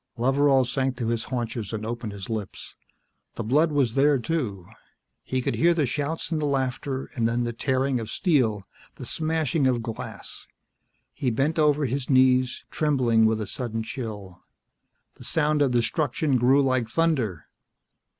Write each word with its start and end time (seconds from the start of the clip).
Loveral 0.17 0.65
sank 0.65 0.97
to 0.97 1.09
his 1.09 1.25
haunches 1.25 1.71
and 1.71 1.85
opened 1.85 2.11
his 2.11 2.27
lips. 2.27 2.73
The 3.35 3.43
blood 3.43 3.71
was 3.71 3.93
there, 3.93 4.17
too. 4.17 4.65
He 5.21 5.43
could 5.43 5.53
hear 5.53 5.75
the 5.75 5.85
shouts 5.85 6.31
and 6.31 6.41
the 6.41 6.47
laughter, 6.47 7.11
and 7.13 7.27
then 7.27 7.43
the 7.43 7.53
tearing 7.53 7.99
of 7.99 8.09
steel, 8.09 8.63
the 8.95 9.05
smashing 9.05 9.67
of 9.67 9.83
glass. 9.83 10.47
He 11.13 11.29
bent 11.29 11.59
over 11.59 11.85
his 11.85 12.09
knees, 12.09 12.65
trembling 12.71 13.27
with 13.27 13.39
a 13.39 13.45
sudden 13.45 13.83
chill. 13.83 14.41
The 15.17 15.23
sound 15.23 15.61
of 15.61 15.69
destruction 15.69 16.37
grew 16.37 16.63
like 16.63 16.89
thunder. 16.89 17.45